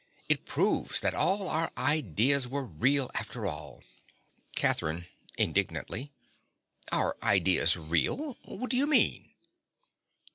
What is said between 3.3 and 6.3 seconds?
all. CATHERINE. (indignantly).